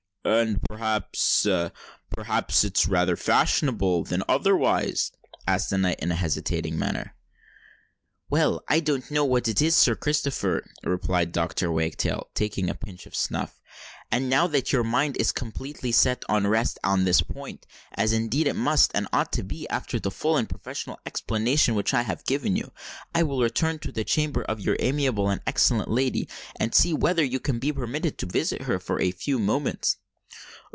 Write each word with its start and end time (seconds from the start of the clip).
"And 0.23 0.61
perhaps—perhaps, 0.61 2.63
it's 2.63 2.87
rather 2.87 3.15
fashionable 3.15 4.03
than 4.03 4.21
otherwise?" 4.29 5.11
asked 5.47 5.71
the 5.71 5.79
knight, 5.79 5.99
in 5.99 6.11
a 6.11 6.15
hesitating 6.15 6.77
manner. 6.77 7.15
"Well—I 8.29 8.81
don't 8.81 9.09
know 9.09 9.23
but 9.23 9.29
what 9.31 9.47
it 9.47 9.63
is, 9.63 9.75
Sir 9.75 9.95
Christopher," 9.95 10.63
replied 10.83 11.31
Dr. 11.31 11.71
Wagtail, 11.71 12.29
taking 12.35 12.69
a 12.69 12.75
pinch 12.75 13.07
of 13.07 13.15
snuff. 13.15 13.59
"And 14.11 14.29
now 14.29 14.45
that 14.45 14.71
your 14.71 14.83
mind 14.83 15.17
is 15.17 15.31
completely 15.31 15.91
set 15.91 16.23
at 16.29 16.43
rest 16.43 16.77
on 16.83 17.03
this 17.03 17.21
point—as 17.21 18.13
indeed 18.13 18.45
it 18.45 18.53
must 18.55 18.91
and 18.93 19.07
ought 19.11 19.31
to 19.33 19.41
be, 19.43 19.67
after 19.69 19.99
the 19.99 20.11
full 20.11 20.37
and 20.37 20.47
professional 20.47 20.99
explanation 21.03 21.73
which 21.73 21.95
I 21.95 22.03
have 22.03 22.23
given 22.25 22.55
you,—I 22.55 23.23
will 23.23 23.41
return 23.41 23.79
to 23.79 23.91
the 23.91 24.03
chamber 24.03 24.43
of 24.43 24.59
your 24.59 24.77
amiable 24.79 25.31
and 25.31 25.41
excellent 25.47 25.89
lady, 25.89 26.29
and 26.59 26.75
see 26.75 26.93
whether 26.93 27.23
you 27.23 27.39
can 27.39 27.57
be 27.57 27.71
permitted 27.73 28.19
to 28.19 28.27
visit 28.27 28.61
her 28.63 28.77
for 28.77 29.01
a 29.01 29.09
few 29.09 29.39
moments." 29.39 29.97